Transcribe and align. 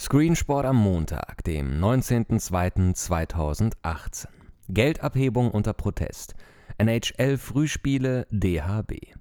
Screensport 0.00 0.64
am 0.64 0.76
Montag, 0.76 1.42
dem 1.42 1.82
19.02.2018. 1.82 4.28
Geldabhebung 4.68 5.50
unter 5.50 5.72
Protest. 5.72 6.36
NHL-Frühspiele 6.78 8.28
DHB. 8.30 9.16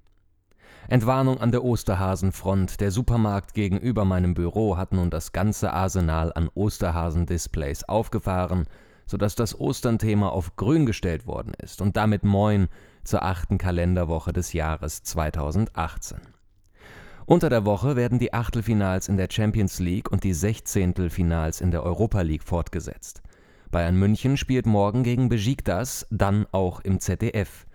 Entwarnung 0.87 1.39
an 1.39 1.51
der 1.51 1.63
Osterhasenfront. 1.63 2.79
Der 2.79 2.91
Supermarkt 2.91 3.55
gegenüber 3.55 4.05
meinem 4.05 4.35
Büro 4.35 4.77
hat 4.77 4.93
nun 4.93 5.09
das 5.09 5.31
ganze 5.31 5.73
Arsenal 5.73 6.31
an 6.31 6.47
Osterhasen-Displays 6.53 7.85
aufgefahren, 7.85 8.67
sodass 9.07 9.33
das 9.33 9.59
Osternthema 9.59 10.29
auf 10.29 10.57
grün 10.57 10.85
gestellt 10.85 11.25
worden 11.25 11.53
ist 11.59 11.81
und 11.81 11.97
damit 11.97 12.23
moin 12.23 12.67
zur 13.03 13.23
achten 13.23 13.57
Kalenderwoche 13.57 14.31
des 14.31 14.53
Jahres 14.53 15.01
2018. 15.01 16.36
Unter 17.29 17.49
der 17.49 17.65
Woche 17.65 17.97
werden 17.97 18.19
die 18.19 18.33
Achtelfinals 18.33 19.09
in 19.09 19.17
der 19.17 19.27
Champions 19.29 19.79
League 19.79 20.09
und 20.09 20.23
die 20.23 20.31
Sechzehntelfinals 20.31 21.59
in 21.59 21.71
der 21.71 21.83
Europa 21.83 22.21
League 22.21 22.45
fortgesetzt. 22.45 23.21
Bayern 23.69 23.97
München 23.97 24.37
spielt 24.37 24.65
morgen 24.65 25.03
gegen 25.03 25.27
Besiktas, 25.27 26.07
dann 26.09 26.45
auch 26.53 26.79
im 26.79 27.01
ZDF. 27.01 27.67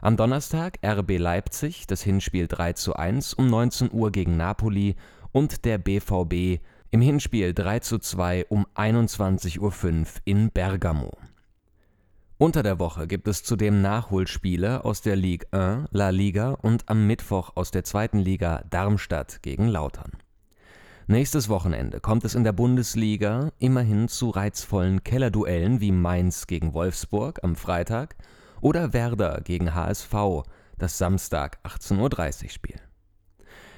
Am 0.00 0.16
Donnerstag 0.16 0.78
RB 0.86 1.18
Leipzig, 1.18 1.88
das 1.88 2.02
Hinspiel 2.02 2.46
3 2.46 2.74
zu 2.74 2.94
1 2.94 3.34
um 3.34 3.50
19 3.50 3.90
Uhr 3.92 4.12
gegen 4.12 4.36
Napoli 4.36 4.94
und 5.32 5.64
der 5.64 5.78
BVB 5.78 6.62
im 6.92 7.00
Hinspiel 7.00 7.52
3 7.52 7.80
zu 7.80 7.98
2 7.98 8.46
um 8.48 8.64
21.05 8.76 9.58
Uhr 9.58 10.04
in 10.24 10.52
Bergamo. 10.52 11.18
Unter 12.40 12.62
der 12.62 12.78
Woche 12.78 13.06
gibt 13.06 13.28
es 13.28 13.42
zudem 13.42 13.82
Nachholspiele 13.82 14.82
aus 14.86 15.02
der 15.02 15.14
Ligue 15.14 15.46
1, 15.52 15.88
La 15.90 16.08
Liga 16.08 16.52
und 16.52 16.88
am 16.88 17.06
Mittwoch 17.06 17.50
aus 17.54 17.70
der 17.70 17.84
zweiten 17.84 18.18
Liga 18.18 18.64
Darmstadt 18.70 19.42
gegen 19.42 19.68
Lautern. 19.68 20.12
Nächstes 21.06 21.50
Wochenende 21.50 22.00
kommt 22.00 22.24
es 22.24 22.34
in 22.34 22.42
der 22.42 22.54
Bundesliga 22.54 23.52
immerhin 23.58 24.08
zu 24.08 24.30
reizvollen 24.30 25.04
Kellerduellen 25.04 25.82
wie 25.82 25.92
Mainz 25.92 26.46
gegen 26.46 26.72
Wolfsburg 26.72 27.40
am 27.44 27.56
Freitag 27.56 28.16
oder 28.62 28.94
Werder 28.94 29.42
gegen 29.44 29.74
HSV, 29.74 30.14
das 30.78 30.96
Samstag 30.96 31.58
18.30 31.64 32.44
Uhr 32.44 32.48
Spiel. 32.48 32.80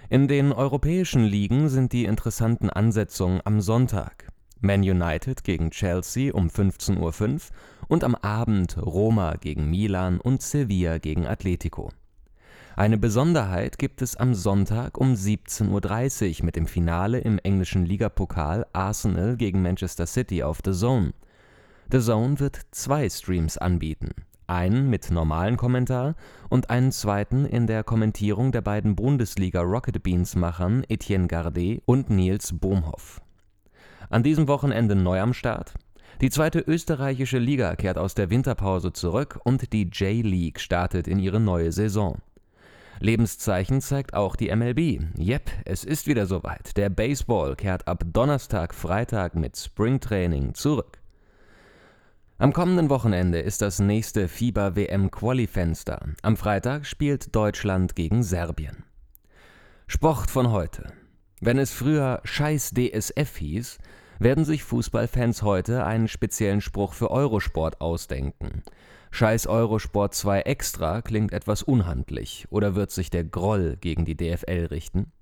In 0.09 0.29
den 0.29 0.53
europäischen 0.53 1.25
Ligen 1.25 1.69
sind 1.69 1.93
die 1.93 2.05
interessanten 2.05 2.71
Ansetzungen 2.71 3.41
am 3.45 3.61
Sonntag. 3.61 4.33
Man 4.65 4.83
United 4.83 5.43
gegen 5.43 5.73
Chelsea 5.73 6.33
um 6.33 6.47
15.05 6.47 7.01
Uhr 7.01 7.41
und 7.93 8.05
am 8.05 8.15
Abend 8.15 8.79
Roma 8.79 9.35
gegen 9.39 9.69
Milan 9.69 10.19
und 10.19 10.41
Sevilla 10.41 10.97
gegen 10.97 11.27
Atletico. 11.27 11.91
Eine 12.75 12.97
Besonderheit 12.97 13.79
gibt 13.79 14.01
es 14.01 14.17
am 14.17 14.33
Sonntag 14.33 14.97
um 14.97 15.13
17.30 15.13 16.39
Uhr 16.39 16.47
mit 16.47 16.57
dem 16.57 16.67
Finale 16.67 17.19
im 17.19 17.39
englischen 17.41 17.85
Ligapokal 17.85 18.67
Arsenal 18.73 19.37
gegen 19.37 19.61
Manchester 19.61 20.07
City 20.07 20.43
auf 20.43 20.61
The 20.65 20.73
Zone. 20.73 21.13
The 21.91 22.01
Zone 22.01 22.41
wird 22.41 22.63
zwei 22.71 23.11
Streams 23.11 23.59
anbieten. 23.59 24.13
Einen 24.47 24.89
mit 24.89 25.11
normalen 25.11 25.59
Kommentar 25.59 26.15
und 26.49 26.71
einen 26.71 26.93
zweiten 26.93 27.45
in 27.45 27.67
der 27.67 27.85
Kommentierung 27.85 28.53
der 28.53 28.63
beiden 28.63 28.97
Bundesliga 28.97 29.61
Rocket 29.61 30.03
Beans 30.03 30.35
Machern 30.35 30.83
Etienne 30.89 31.27
Gardet 31.27 31.83
und 31.85 32.09
Nils 32.09 32.59
Bohmhoff. 32.59 33.21
An 34.09 34.23
diesem 34.23 34.49
Wochenende 34.49 34.95
neu 34.95 35.21
am 35.21 35.35
Start. 35.35 35.75
Die 36.21 36.31
zweite 36.31 36.61
österreichische 36.61 37.39
Liga 37.39 37.75
kehrt 37.75 37.99
aus 37.99 38.15
der 38.15 38.31
Winterpause 38.31 38.93
zurück 38.93 39.41
und 39.45 39.73
die 39.73 39.85
J-League 39.85 40.61
startet 40.61 41.09
in 41.09 41.19
ihre 41.19 41.41
neue 41.41 41.73
Saison. 41.73 42.21
Lebenszeichen 43.01 43.81
zeigt 43.81 44.15
auch 44.15 44.37
die 44.37 44.55
MLB. 44.55 45.03
Yep, 45.19 45.51
es 45.65 45.83
ist 45.83 46.07
wieder 46.07 46.27
soweit. 46.27 46.77
Der 46.77 46.89
Baseball 46.89 47.57
kehrt 47.57 47.89
ab 47.89 48.05
Donnerstag, 48.07 48.75
Freitag 48.75 49.35
mit 49.35 49.57
Springtraining 49.57 50.55
zurück. 50.55 50.99
Am 52.39 52.53
kommenden 52.53 52.91
Wochenende 52.91 53.41
ist 53.41 53.63
das 53.63 53.81
nächste 53.81 54.29
FIBA-WM-Quali-Fenster. 54.29 56.01
Am 56.23 56.37
Freitag 56.37 56.87
spielt 56.87 57.35
Deutschland 57.35 57.97
gegen 57.97 58.23
Serbien. 58.23 58.85
Sport 59.87 60.31
von 60.31 60.51
heute. 60.51 60.93
Wenn 61.41 61.59
es 61.59 61.73
früher 61.73 62.21
Scheiß 62.25 62.73
DSF 62.75 63.37
hieß, 63.37 63.79
werden 64.23 64.45
sich 64.45 64.63
Fußballfans 64.65 65.43
heute 65.43 65.85
einen 65.85 66.09
speziellen 66.09 66.61
Spruch 66.61 66.93
für 66.93 67.11
Eurosport 67.11 67.81
ausdenken. 67.81 68.63
Scheiß 69.11 69.47
Eurosport 69.47 70.15
2 70.15 70.43
Extra 70.43 71.03
klingt 71.03 71.33
etwas 71.33 71.63
unhandlich, 71.63 72.47
oder 72.51 72.75
wird 72.75 72.91
sich 72.91 73.11
der 73.11 73.25
Groll 73.25 73.77
gegen 73.81 74.05
die 74.05 74.17
DFL 74.17 74.67
richten? 74.71 75.13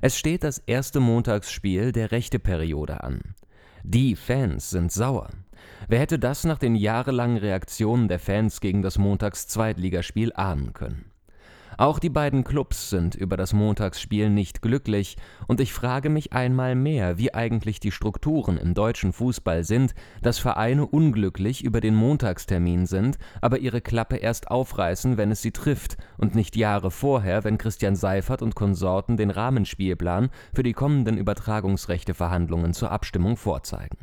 Es 0.00 0.16
steht 0.18 0.44
das 0.44 0.58
erste 0.58 1.00
Montagsspiel 1.00 1.92
der 1.92 2.12
Rechte-Periode 2.12 3.02
an. 3.02 3.34
Die 3.82 4.16
Fans 4.16 4.70
sind 4.70 4.92
sauer. 4.92 5.30
Wer 5.88 6.00
hätte 6.00 6.18
das 6.18 6.44
nach 6.44 6.58
den 6.58 6.74
jahrelangen 6.74 7.38
Reaktionen 7.38 8.08
der 8.08 8.18
Fans 8.18 8.60
gegen 8.60 8.82
das 8.82 8.98
Montags-Zweitligaspiel 8.98 10.32
ahnen 10.34 10.72
können? 10.72 11.10
Auch 11.78 11.98
die 11.98 12.08
beiden 12.08 12.42
Clubs 12.42 12.88
sind 12.88 13.14
über 13.14 13.36
das 13.36 13.52
Montagsspiel 13.52 14.30
nicht 14.30 14.62
glücklich, 14.62 15.16
und 15.46 15.60
ich 15.60 15.72
frage 15.72 16.08
mich 16.08 16.32
einmal 16.32 16.74
mehr, 16.74 17.18
wie 17.18 17.34
eigentlich 17.34 17.80
die 17.80 17.90
Strukturen 17.90 18.56
im 18.56 18.72
deutschen 18.72 19.12
Fußball 19.12 19.62
sind, 19.62 19.94
dass 20.22 20.38
Vereine 20.38 20.86
unglücklich 20.86 21.62
über 21.64 21.80
den 21.80 21.94
Montagstermin 21.94 22.86
sind, 22.86 23.18
aber 23.42 23.58
ihre 23.58 23.82
Klappe 23.82 24.16
erst 24.16 24.50
aufreißen, 24.50 25.18
wenn 25.18 25.30
es 25.30 25.42
sie 25.42 25.52
trifft, 25.52 25.98
und 26.16 26.34
nicht 26.34 26.56
Jahre 26.56 26.90
vorher, 26.90 27.44
wenn 27.44 27.58
Christian 27.58 27.94
Seifert 27.94 28.40
und 28.40 28.54
Konsorten 28.54 29.16
den 29.18 29.30
Rahmenspielplan 29.30 30.30
für 30.54 30.62
die 30.62 30.72
kommenden 30.72 31.18
Übertragungsrechteverhandlungen 31.18 32.72
zur 32.72 32.90
Abstimmung 32.90 33.36
vorzeigen. 33.36 33.98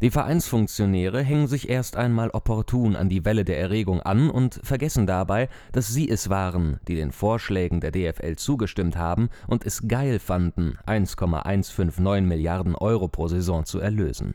Die 0.00 0.10
Vereinsfunktionäre 0.10 1.22
hängen 1.22 1.48
sich 1.48 1.68
erst 1.68 1.96
einmal 1.96 2.30
opportun 2.30 2.94
an 2.94 3.08
die 3.08 3.24
Welle 3.24 3.44
der 3.44 3.58
Erregung 3.58 4.00
an 4.00 4.30
und 4.30 4.60
vergessen 4.62 5.06
dabei, 5.06 5.48
dass 5.72 5.88
sie 5.88 6.08
es 6.08 6.28
waren, 6.28 6.78
die 6.86 6.94
den 6.94 7.10
Vorschlägen 7.10 7.80
der 7.80 7.90
DFL 7.90 8.36
zugestimmt 8.36 8.96
haben 8.96 9.28
und 9.48 9.66
es 9.66 9.88
geil 9.88 10.20
fanden, 10.20 10.78
1,159 10.86 12.28
Milliarden 12.28 12.76
Euro 12.76 13.08
pro 13.08 13.26
Saison 13.26 13.64
zu 13.64 13.80
erlösen. 13.80 14.34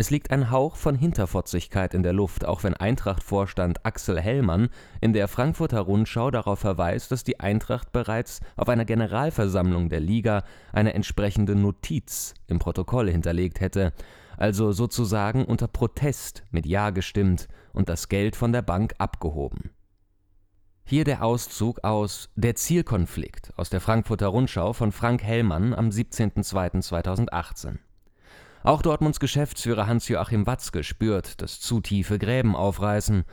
Es 0.00 0.08
liegt 0.08 0.30
ein 0.30 0.50
Hauch 0.50 0.76
von 0.76 0.94
Hinterfotzigkeit 0.94 1.92
in 1.92 2.02
der 2.02 2.14
Luft, 2.14 2.46
auch 2.46 2.64
wenn 2.64 2.72
Eintracht-Vorstand 2.72 3.84
Axel 3.84 4.18
Hellmann 4.18 4.70
in 5.02 5.12
der 5.12 5.28
Frankfurter 5.28 5.80
Rundschau 5.80 6.30
darauf 6.30 6.58
verweist, 6.58 7.12
dass 7.12 7.22
die 7.22 7.38
Eintracht 7.38 7.92
bereits 7.92 8.40
auf 8.56 8.70
einer 8.70 8.86
Generalversammlung 8.86 9.90
der 9.90 10.00
Liga 10.00 10.42
eine 10.72 10.94
entsprechende 10.94 11.54
Notiz 11.54 12.32
im 12.46 12.58
Protokoll 12.58 13.10
hinterlegt 13.10 13.60
hätte, 13.60 13.92
also 14.40 14.72
sozusagen 14.72 15.44
unter 15.44 15.68
Protest 15.68 16.44
mit 16.50 16.66
Ja 16.66 16.90
gestimmt 16.90 17.48
und 17.72 17.88
das 17.88 18.08
Geld 18.08 18.36
von 18.36 18.52
der 18.52 18.62
Bank 18.62 18.94
abgehoben. 18.98 19.70
Hier 20.84 21.04
der 21.04 21.22
Auszug 21.22 21.84
aus 21.84 22.30
Der 22.34 22.56
Zielkonflikt 22.56 23.52
aus 23.56 23.70
der 23.70 23.80
Frankfurter 23.80 24.28
Rundschau 24.28 24.72
von 24.72 24.92
Frank 24.92 25.22
Hellmann 25.22 25.74
am 25.74 25.90
17.02.2018. 25.90 27.76
Auch 28.62 28.82
Dortmunds 28.82 29.20
Geschäftsführer 29.20 29.86
Hans-Joachim 29.86 30.46
Watzke 30.46 30.84
spürt, 30.84 31.40
dass 31.42 31.60
zu 31.60 31.80
tiefe 31.80 32.18
Gräben 32.18 32.56
aufreißen. 32.56 33.24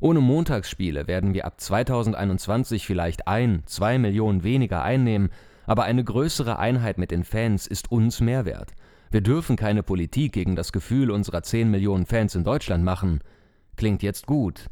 Ohne 0.00 0.20
Montagsspiele 0.20 1.06
werden 1.06 1.34
wir 1.34 1.44
ab 1.44 1.60
2021 1.60 2.86
vielleicht 2.86 3.28
ein, 3.28 3.62
zwei 3.66 3.98
Millionen 3.98 4.42
weniger 4.42 4.82
einnehmen, 4.82 5.30
aber 5.66 5.84
eine 5.84 6.04
größere 6.04 6.58
Einheit 6.58 6.98
mit 6.98 7.10
den 7.10 7.24
Fans 7.24 7.66
ist 7.66 7.92
uns 7.92 8.20
Mehrwert. 8.20 8.74
Wir 9.14 9.20
dürfen 9.20 9.54
keine 9.54 9.84
Politik 9.84 10.32
gegen 10.32 10.56
das 10.56 10.72
Gefühl 10.72 11.12
unserer 11.12 11.44
10 11.44 11.70
Millionen 11.70 12.04
Fans 12.04 12.34
in 12.34 12.42
Deutschland 12.42 12.82
machen. 12.82 13.20
Klingt 13.76 14.02
jetzt 14.02 14.26
gut. 14.26 14.66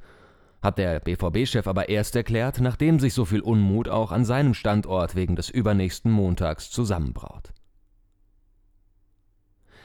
Hat 0.60 0.78
der 0.78 0.98
BVB-Chef 0.98 1.68
aber 1.68 1.88
erst 1.88 2.16
erklärt, 2.16 2.58
nachdem 2.58 2.98
sich 2.98 3.14
so 3.14 3.24
viel 3.24 3.40
Unmut 3.40 3.88
auch 3.88 4.10
an 4.10 4.24
seinem 4.24 4.54
Standort 4.54 5.14
wegen 5.14 5.36
des 5.36 5.48
übernächsten 5.48 6.10
Montags 6.10 6.72
zusammenbraut. 6.72 7.52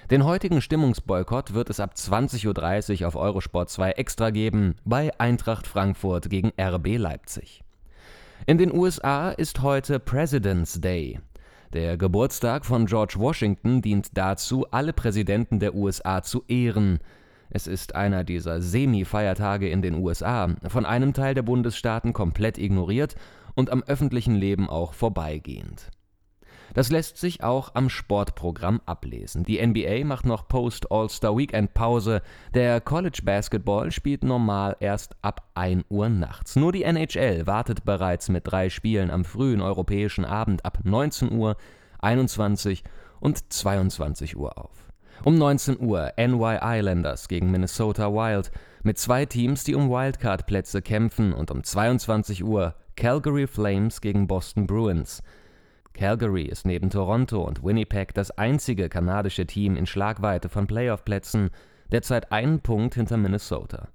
Den 0.10 0.26
heutigen 0.26 0.60
Stimmungsboykott 0.60 1.54
wird 1.54 1.70
es 1.70 1.80
ab 1.80 1.94
20.30 1.96 3.02
Uhr 3.02 3.08
auf 3.10 3.16
Eurosport 3.16 3.70
2 3.70 3.92
extra 3.92 4.32
geben 4.32 4.74
bei 4.84 5.12
Eintracht 5.20 5.68
Frankfurt 5.68 6.32
gegen 6.32 6.52
RB 6.60 6.98
Leipzig. 6.98 7.64
In 8.48 8.58
den 8.58 8.74
USA 8.74 9.30
ist 9.30 9.62
heute 9.62 10.00
President's 10.00 10.82
Day, 10.82 11.20
der 11.74 11.98
Geburtstag 11.98 12.66
von 12.66 12.86
George 12.86 13.16
Washington 13.18 13.82
dient 13.82 14.18
dazu, 14.18 14.66
alle 14.72 14.94
Präsidenten 14.94 15.60
der 15.60 15.76
USA 15.76 16.22
zu 16.24 16.44
ehren. 16.48 17.00
Es 17.50 17.68
ist 17.68 17.96
einer 17.96 18.24
dieser 18.24 18.62
Semi-Feiertage 18.62 19.70
in 19.70 19.82
den 19.82 19.96
USA, 19.96 20.56
von 20.68 20.86
einem 20.86 21.14
Teil 21.14 21.34
der 21.34 21.42
Bundesstaaten 21.44 22.14
komplett 22.14 22.58
ignoriert 22.58 23.16
und 23.56 23.70
am 23.70 23.84
öffentlichen 23.84 24.36
Leben 24.36 24.70
auch 24.70 24.94
vorbeigehend. 24.94 25.90
Das 26.78 26.92
lässt 26.92 27.18
sich 27.18 27.44
auch 27.44 27.74
am 27.74 27.90
Sportprogramm 27.90 28.82
ablesen. 28.86 29.44
Die 29.44 29.66
NBA 29.66 30.06
macht 30.06 30.28
noch 30.28 30.48
Post-All-Star-Weekend 30.48 31.74
Pause. 31.74 32.22
Der 32.54 32.82
College 32.82 33.22
Basketball 33.24 33.90
spielt 33.90 34.24
normal 34.24 34.78
erst 34.80 35.16
ab 35.24 35.50
1 35.56 35.86
Uhr 35.90 36.08
nachts. 36.08 36.56
Nur 36.56 36.72
die 36.72 36.84
NHL 36.84 37.48
wartet 37.48 37.84
bereits 37.84 38.30
mit 38.30 38.44
drei 38.46 38.70
Spielen 38.70 39.10
am 39.10 39.26
frühen 39.26 39.60
europäischen 39.60 40.24
Abend 40.24 40.66
ab 40.66 40.78
19 40.84 41.32
Uhr, 41.32 41.58
21 42.02 42.84
und 43.22 43.52
22 43.52 44.38
Uhr 44.38 44.56
auf. 44.60 44.86
Um 45.24 45.34
19 45.34 45.80
Uhr 45.80 46.12
NY 46.16 46.60
Islanders 46.62 47.28
gegen 47.28 47.50
Minnesota 47.50 48.14
Wild 48.14 48.52
mit 48.84 49.00
zwei 49.00 49.26
Teams, 49.26 49.64
die 49.64 49.74
um 49.74 49.90
Wildcard-Plätze 49.90 50.84
kämpfen 50.84 51.34
und 51.34 51.50
um 51.50 51.64
22 51.64 52.44
Uhr 52.44 52.76
Calgary 52.96 53.48
Flames 53.48 54.00
gegen 54.00 54.28
Boston 54.28 54.68
Bruins. 54.68 55.24
Calgary 55.98 56.44
ist 56.44 56.66
neben 56.66 56.90
Toronto 56.90 57.42
und 57.42 57.64
Winnipeg 57.64 58.14
das 58.14 58.32
einzige 58.32 58.88
kanadische 58.88 59.46
Team 59.48 59.76
in 59.76 59.86
Schlagweite 59.86 60.48
von 60.48 60.68
Playoff-Plätzen, 60.68 61.50
derzeit 61.92 62.32
einen 62.32 62.62
Punkt 62.62 62.94
hinter 62.96 63.18
Minnesota. 63.18 63.90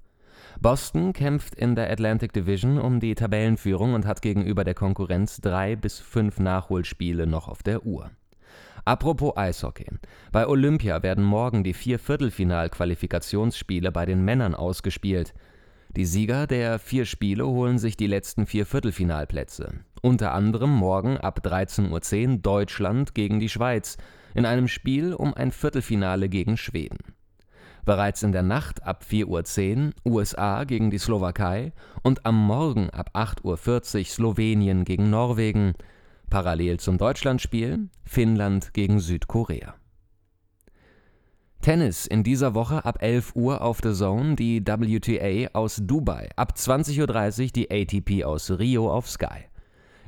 Boston 0.61 1.13
kämpft 1.13 1.55
in 1.55 1.75
der 1.75 1.91
Atlantic 1.91 2.33
Division 2.33 2.79
um 2.79 3.01
die 3.01 3.15
Tabellenführung 3.15 3.95
und 3.95 4.05
hat 4.05 4.21
gegenüber 4.21 4.65
der 4.65 4.75
Konkurrenz 4.75 5.41
drei 5.41 5.77
bis 5.77 6.01
fünf 6.01 6.39
Nachholspiele 6.41 7.27
noch 7.27 7.49
auf 7.49 7.63
der 7.63 7.87
Uhr. 7.87 8.11
Apropos 8.85 9.37
Eishockey. 9.37 9.87
Bei 10.33 10.47
Olympia 10.47 11.03
werden 11.05 11.23
morgen 11.23 11.63
die 11.63 11.73
vier 11.73 12.01
Viertelfinal-Qualifikationsspiele 12.01 13.93
bei 13.93 14.07
den 14.07 14.25
Männern 14.25 14.57
ausgespielt. 14.57 15.35
Die 15.95 16.07
Sieger 16.07 16.47
der 16.47 16.79
vier 16.79 17.05
Spiele 17.05 17.47
holen 17.47 17.79
sich 17.79 17.99
die 17.99 18.07
letzten 18.07 18.47
vier 18.47 18.65
Viertelfinalplätze. 18.65 19.75
Unter 20.01 20.33
anderem 20.33 20.71
morgen 20.71 21.19
ab 21.19 21.41
13.10 21.45 22.31
Uhr 22.31 22.39
Deutschland 22.39 23.15
gegen 23.15 23.41
die 23.41 23.51
Schweiz 23.51 23.99
in 24.35 24.47
einem 24.47 24.69
Spiel 24.69 25.13
um 25.13 25.35
ein 25.35 25.53
Viertelfinale 25.53 26.31
gegen 26.31 26.57
Schweden. 26.57 27.15
Bereits 27.85 28.23
in 28.23 28.33
der 28.33 28.43
Nacht 28.43 28.83
ab 28.85 29.05
4.10 29.07 29.93
Uhr 30.05 30.13
USA 30.15 30.65
gegen 30.65 30.91
die 30.91 30.99
Slowakei 30.99 31.73
und 32.03 32.25
am 32.25 32.43
Morgen 32.43 32.89
ab 32.89 33.11
8.40 33.15 33.99
Uhr 33.99 34.05
Slowenien 34.07 34.85
gegen 34.85 35.11
Norwegen. 35.11 35.75
Parallel 36.31 36.81
zum 36.81 36.97
Deutschlandspiel 36.97 37.91
Finnland 38.05 38.73
gegen 38.73 38.99
Südkorea. 38.99 39.75
Tennis 41.63 42.09
in 42.09 42.25
dieser 42.25 42.55
Woche 42.55 42.85
ab 42.85 42.99
11 43.01 43.37
Uhr 43.37 43.63
auf 43.63 43.79
The 43.83 43.93
Zone, 43.93 44.35
die 44.35 44.61
WTA 44.67 45.51
aus 45.53 45.81
Dubai, 45.81 46.29
ab 46.35 46.55
20.30 46.57 46.99
Uhr 47.41 47.47
die 47.53 47.71
ATP 47.71 48.25
aus 48.25 48.51
Rio 48.51 48.93
auf 48.93 49.09
Sky. 49.09 49.47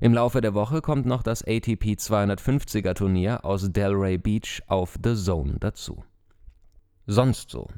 Im 0.01 0.13
Laufe 0.13 0.41
der 0.41 0.55
Woche 0.55 0.83
kommt 0.83 1.07
noch 1.07 1.23
das 1.23 1.43
ATP 1.43 1.95
250er 1.95 2.95
Turnier 2.95 3.45
aus 3.45 3.71
Delray 3.71 4.19
Beach 4.19 4.63
auf 4.67 4.99
The 5.03 5.15
Zone 5.15 5.59
dazu. 5.61 6.03
Sonst 7.07 7.51
so. 7.51 7.69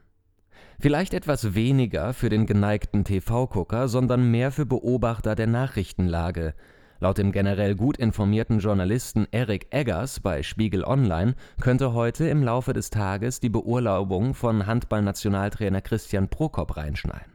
Vielleicht 0.80 1.12
etwas 1.12 1.54
weniger 1.54 2.14
für 2.14 2.30
den 2.30 2.46
geneigten 2.46 3.04
TV-Gucker, 3.04 3.88
sondern 3.88 4.30
mehr 4.30 4.52
für 4.52 4.64
Beobachter 4.64 5.34
der 5.34 5.48
Nachrichtenlage– 5.48 6.54
Laut 6.98 7.18
dem 7.18 7.30
generell 7.30 7.74
gut 7.74 7.98
informierten 7.98 8.58
Journalisten 8.58 9.26
Eric 9.30 9.66
Eggers 9.70 10.20
bei 10.20 10.42
Spiegel 10.42 10.82
Online 10.82 11.34
könnte 11.60 11.92
heute 11.92 12.26
im 12.28 12.42
Laufe 12.42 12.72
des 12.72 12.88
Tages 12.88 13.38
die 13.38 13.50
Beurlaubung 13.50 14.32
von 14.32 14.66
Handballnationaltrainer 14.66 15.82
Christian 15.82 16.28
Prokop 16.28 16.78
reinschneiden. 16.78 17.34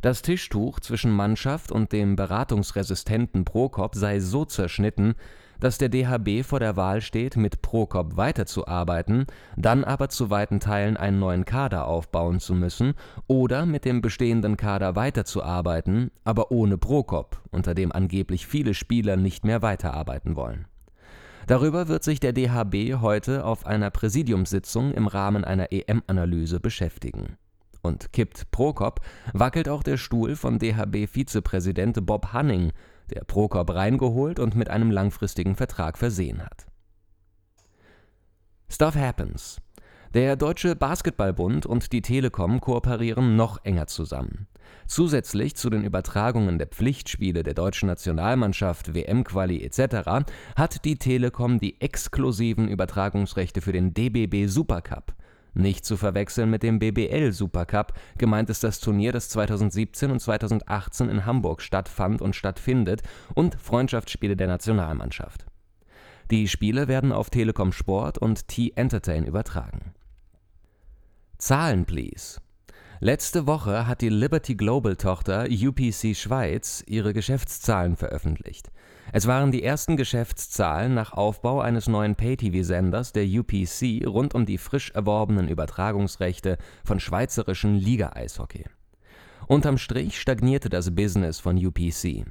Das 0.00 0.22
Tischtuch 0.22 0.80
zwischen 0.80 1.12
Mannschaft 1.12 1.70
und 1.70 1.92
dem 1.92 2.16
beratungsresistenten 2.16 3.44
Prokop 3.44 3.94
sei 3.94 4.20
so 4.20 4.44
zerschnitten, 4.46 5.14
dass 5.62 5.78
der 5.78 5.88
DHB 5.88 6.44
vor 6.44 6.58
der 6.58 6.76
Wahl 6.76 7.00
steht, 7.00 7.36
mit 7.36 7.62
Prokop 7.62 8.16
weiterzuarbeiten, 8.16 9.26
dann 9.56 9.84
aber 9.84 10.08
zu 10.08 10.28
weiten 10.28 10.58
Teilen 10.58 10.96
einen 10.96 11.20
neuen 11.20 11.44
Kader 11.44 11.86
aufbauen 11.86 12.40
zu 12.40 12.52
müssen 12.52 12.94
oder 13.28 13.64
mit 13.64 13.84
dem 13.84 14.02
bestehenden 14.02 14.56
Kader 14.56 14.96
weiterzuarbeiten, 14.96 16.10
aber 16.24 16.50
ohne 16.50 16.78
Prokop, 16.78 17.40
unter 17.52 17.74
dem 17.74 17.92
angeblich 17.92 18.48
viele 18.48 18.74
Spieler 18.74 19.16
nicht 19.16 19.44
mehr 19.44 19.62
weiterarbeiten 19.62 20.34
wollen. 20.34 20.66
Darüber 21.46 21.86
wird 21.86 22.02
sich 22.02 22.18
der 22.18 22.32
DHB 22.32 23.00
heute 23.00 23.44
auf 23.44 23.64
einer 23.64 23.90
Präsidiumssitzung 23.90 24.92
im 24.92 25.06
Rahmen 25.06 25.44
einer 25.44 25.70
EM-Analyse 25.70 26.58
beschäftigen. 26.58 27.36
Und 27.82 28.12
kippt 28.12 28.50
Prokop, 28.50 29.00
wackelt 29.32 29.68
auch 29.68 29.84
der 29.84 29.96
Stuhl 29.96 30.34
von 30.34 30.58
DHB-Vizepräsident 30.58 32.04
Bob 32.04 32.32
Hanning, 32.32 32.72
der 33.12 33.24
Prokop 33.24 33.74
reingeholt 33.74 34.38
und 34.38 34.54
mit 34.54 34.70
einem 34.70 34.90
langfristigen 34.90 35.54
Vertrag 35.54 35.98
versehen 35.98 36.42
hat. 36.42 36.66
Stuff 38.68 38.96
happens. 38.96 39.60
Der 40.14 40.36
Deutsche 40.36 40.76
Basketballbund 40.76 41.64
und 41.64 41.92
die 41.92 42.02
Telekom 42.02 42.60
kooperieren 42.60 43.36
noch 43.36 43.64
enger 43.64 43.86
zusammen. 43.86 44.46
Zusätzlich 44.86 45.56
zu 45.56 45.70
den 45.70 45.84
Übertragungen 45.84 46.58
der 46.58 46.66
Pflichtspiele 46.66 47.42
der 47.42 47.54
deutschen 47.54 47.86
Nationalmannschaft, 47.86 48.94
WM-Quali 48.94 49.62
etc. 49.62 50.26
hat 50.56 50.84
die 50.84 50.96
Telekom 50.96 51.60
die 51.60 51.80
exklusiven 51.80 52.68
Übertragungsrechte 52.68 53.62
für 53.62 53.72
den 53.72 53.94
DBB 53.94 54.48
Supercup, 54.48 55.14
nicht 55.54 55.84
zu 55.84 55.96
verwechseln 55.96 56.50
mit 56.50 56.62
dem 56.62 56.78
BBL 56.78 57.32
Supercup, 57.32 57.92
gemeint 58.18 58.50
ist 58.50 58.64
das 58.64 58.80
Turnier, 58.80 59.12
das 59.12 59.28
2017 59.28 60.10
und 60.10 60.20
2018 60.20 61.08
in 61.08 61.26
Hamburg 61.26 61.62
stattfand 61.62 62.22
und 62.22 62.36
stattfindet, 62.36 63.02
und 63.34 63.60
Freundschaftsspiele 63.60 64.36
der 64.36 64.48
Nationalmannschaft. 64.48 65.46
Die 66.30 66.48
Spiele 66.48 66.88
werden 66.88 67.12
auf 67.12 67.30
Telekom 67.30 67.72
Sport 67.72 68.18
und 68.18 68.48
T-Entertain 68.48 69.26
übertragen. 69.26 69.92
Zahlen, 71.38 71.84
please. 71.84 72.40
Letzte 73.04 73.48
Woche 73.48 73.88
hat 73.88 74.00
die 74.00 74.10
Liberty 74.10 74.54
Global 74.54 74.94
Tochter 74.94 75.48
UPC 75.50 76.14
Schweiz 76.14 76.84
ihre 76.86 77.12
Geschäftszahlen 77.12 77.96
veröffentlicht. 77.96 78.70
Es 79.12 79.26
waren 79.26 79.50
die 79.50 79.64
ersten 79.64 79.96
Geschäftszahlen 79.96 80.94
nach 80.94 81.12
Aufbau 81.12 81.60
eines 81.60 81.88
neuen 81.88 82.14
Pay-TV-Senders 82.14 83.12
der 83.12 83.24
UPC 83.24 84.06
rund 84.06 84.36
um 84.36 84.46
die 84.46 84.56
frisch 84.56 84.92
erworbenen 84.92 85.48
Übertragungsrechte 85.48 86.58
von 86.84 87.00
schweizerischem 87.00 87.74
Liga-Eishockey. 87.74 88.66
Unterm 89.48 89.78
Strich 89.78 90.20
stagnierte 90.20 90.68
das 90.68 90.94
Business 90.94 91.40
von 91.40 91.56
UPC. 91.56 92.24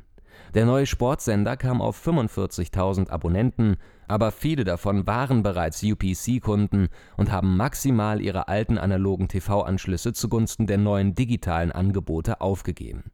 Der 0.54 0.66
neue 0.66 0.86
Sportsender 0.86 1.56
kam 1.56 1.82
auf 1.82 2.06
45.000 2.06 3.10
Abonnenten, 3.10 3.78
aber 4.08 4.32
viele 4.32 4.64
davon 4.66 5.08
waren 5.08 5.44
bereits 5.44 5.82
UPC-Kunden 5.84 6.90
und 7.16 7.32
haben 7.32 7.56
maximal 7.56 8.20
ihre 8.20 8.48
alten 8.48 8.78
analogen 8.78 9.30
TV-Anschlüsse 9.30 10.12
zugunsten 10.14 10.68
der 10.68 10.78
neuen 10.78 11.16
digitalen 11.16 11.72
Angebote 11.72 12.42
aufgegeben. 12.42 13.12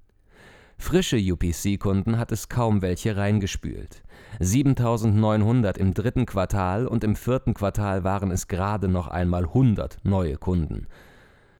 Frische 0.79 1.17
UPC-Kunden 1.17 2.17
hat 2.17 2.31
es 2.31 2.49
kaum 2.49 2.81
welche 2.81 3.17
reingespült. 3.17 4.03
7900 4.39 5.77
im 5.77 5.93
dritten 5.93 6.25
Quartal 6.25 6.87
und 6.87 7.03
im 7.03 7.15
vierten 7.15 7.53
Quartal 7.53 8.03
waren 8.03 8.31
es 8.31 8.47
gerade 8.47 8.87
noch 8.87 9.07
einmal 9.07 9.43
100 9.45 9.99
neue 10.03 10.37
Kunden. 10.37 10.87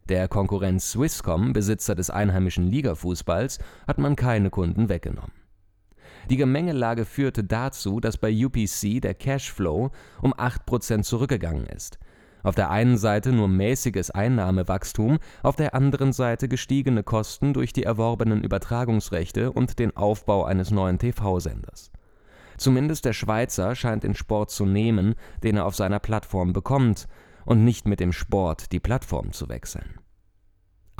Der 0.08 0.28
Konkurrent 0.28 0.82
Swisscom, 0.82 1.52
Besitzer 1.52 1.94
des 1.94 2.10
einheimischen 2.10 2.68
Ligafußballs, 2.68 3.60
hat 3.88 3.98
man 3.98 4.16
keine 4.16 4.50
Kunden 4.50 4.88
weggenommen. 4.88 5.47
Die 6.30 6.38
Gemengelage 6.38 7.06
führte 7.06 7.44
dazu, 7.44 8.00
dass 8.00 8.18
bei 8.18 8.34
UPC 8.46 9.02
der 9.02 9.14
Cashflow 9.14 9.92
um 10.22 10.34
8% 10.34 11.04
zurückgegangen 11.04 11.66
ist. 11.68 12.00
Auf 12.44 12.56
der 12.56 12.70
einen 12.70 12.98
Seite 12.98 13.32
nur 13.32 13.48
mäßiges 13.48 14.12
Einnahmewachstum, 14.12 15.20
auf 15.44 15.56
der 15.56 15.74
anderen 15.74 16.14
Seite 16.14 16.48
gestiegene 16.48 17.04
Kosten 17.04 17.54
durch 17.54 17.74
die 17.74 17.84
erworbenen 17.84 18.44
Übertragungsrechte 18.44 19.52
und 19.52 19.80
den 19.80 19.96
Aufbau 19.96 20.44
eines 20.44 20.72
neuen 20.72 21.00
TV-Senders. 21.00 21.92
Zumindest 22.58 23.06
der 23.06 23.14
Schweizer 23.14 23.76
scheint 23.76 24.04
den 24.04 24.16
Sport 24.16 24.52
zu 24.52 24.66
nehmen, 24.66 25.16
den 25.44 25.58
er 25.58 25.66
auf 25.66 25.76
seiner 25.76 26.00
Plattform 26.00 26.54
bekommt, 26.54 27.08
und 27.46 27.64
nicht 27.64 27.88
mit 27.88 28.02
dem 28.02 28.12
Sport 28.12 28.74
die 28.74 28.80
Plattform 28.80 29.32
zu 29.32 29.48
wechseln. 29.48 30.00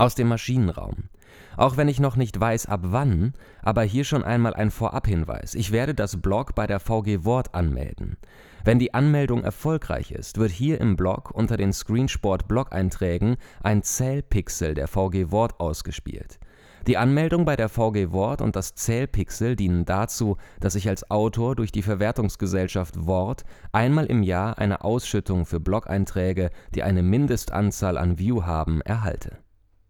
Aus 0.00 0.14
dem 0.14 0.28
Maschinenraum. 0.28 1.08
Auch 1.56 1.76
wenn 1.76 1.88
ich 1.88 1.98
noch 1.98 2.14
nicht 2.14 2.38
weiß, 2.38 2.66
ab 2.66 2.82
wann, 2.84 3.32
aber 3.62 3.82
hier 3.82 4.04
schon 4.04 4.22
einmal 4.22 4.54
ein 4.54 4.70
Vorabhinweis. 4.70 5.56
Ich 5.56 5.72
werde 5.72 5.92
das 5.92 6.20
Blog 6.20 6.54
bei 6.54 6.68
der 6.68 6.78
VG 6.78 7.24
Wort 7.24 7.52
anmelden. 7.52 8.16
Wenn 8.62 8.78
die 8.78 8.94
Anmeldung 8.94 9.42
erfolgreich 9.42 10.12
ist, 10.12 10.38
wird 10.38 10.52
hier 10.52 10.80
im 10.80 10.96
Blog 10.96 11.32
unter 11.32 11.56
den 11.56 11.72
Screensport-Blog-Einträgen 11.72 13.38
ein 13.60 13.82
Zählpixel 13.82 14.74
der 14.74 14.86
VG 14.86 15.32
Wort 15.32 15.58
ausgespielt. 15.58 16.38
Die 16.86 16.96
Anmeldung 16.96 17.44
bei 17.44 17.56
der 17.56 17.68
VG 17.68 18.12
Wort 18.12 18.40
und 18.40 18.54
das 18.54 18.76
Zählpixel 18.76 19.56
dienen 19.56 19.84
dazu, 19.84 20.36
dass 20.60 20.76
ich 20.76 20.88
als 20.88 21.10
Autor 21.10 21.56
durch 21.56 21.72
die 21.72 21.82
Verwertungsgesellschaft 21.82 23.04
Wort 23.04 23.44
einmal 23.72 24.06
im 24.06 24.22
Jahr 24.22 24.58
eine 24.58 24.84
Ausschüttung 24.84 25.44
für 25.44 25.58
Blog-Einträge, 25.58 26.50
die 26.72 26.84
eine 26.84 27.02
Mindestanzahl 27.02 27.98
an 27.98 28.20
View 28.20 28.44
haben, 28.44 28.80
erhalte 28.82 29.38